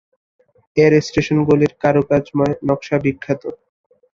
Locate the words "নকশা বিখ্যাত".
2.67-3.43